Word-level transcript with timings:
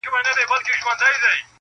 •فېشن 0.03 0.11
د 0.11 0.15
هر 0.27 0.33
نوي 0.35 0.45
دور 0.47 0.61
جامه 0.67 0.93
ده- 1.21 1.31